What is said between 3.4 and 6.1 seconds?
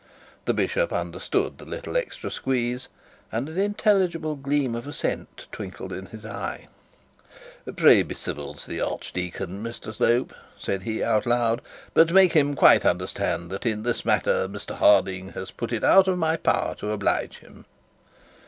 an intelligible gleam of assent twinkled in